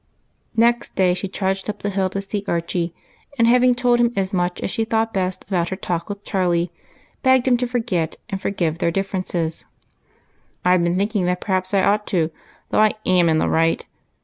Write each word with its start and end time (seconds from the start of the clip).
Next 0.57 0.95
day 0.95 1.13
she 1.13 1.27
trudged 1.27 1.69
up 1.69 1.77
the 1.83 1.91
hill 1.91 2.09
to 2.09 2.23
see 2.23 2.43
Archie, 2.47 2.91
and 3.37 3.47
having 3.47 3.75
told 3.75 3.99
him 3.99 4.11
as 4.15 4.33
much 4.33 4.59
as 4.61 4.71
she 4.71 4.83
thought 4.83 5.13
best 5.13 5.45
about 5.47 5.69
her 5.69 5.75
talk 5.75 6.09
with 6.09 6.23
Charlie, 6.23 6.71
begged 7.21 7.47
him 7.47 7.55
to 7.57 7.67
forget 7.67 8.15
and 8.27 8.41
for 8.41 8.49
give." 8.49 8.81
I 8.81 8.87
've 10.79 10.83
been 10.83 10.97
thinking 10.97 11.25
that 11.27 11.39
perhaps 11.41 11.75
I 11.75 11.83
ought 11.83 12.07
to, 12.07 12.31
though 12.71 12.79
I 12.81 12.95
«m 13.05 13.29
in 13.29 13.37
the 13.37 13.47
right. 13.47 13.85